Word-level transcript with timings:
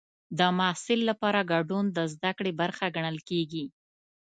د 0.37 0.39
محصل 0.57 0.99
لپاره 1.09 1.47
ګډون 1.51 1.85
د 1.97 1.97
زده 2.13 2.31
کړې 2.37 2.51
برخه 2.61 2.85
ګڼل 2.95 3.17
کېږي. 3.29 3.65